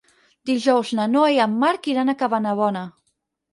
[0.49, 2.85] Dijous na Noa i en Marc iran a Cabanabona.